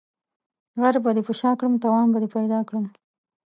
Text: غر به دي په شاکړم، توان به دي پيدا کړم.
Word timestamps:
غر 0.79 0.95
به 1.03 1.11
دي 1.15 1.21
په 1.27 1.33
شاکړم، 1.39 1.73
توان 1.83 2.07
به 2.13 2.17
دي 2.21 2.29
پيدا 2.35 2.59
کړم. 2.67 2.85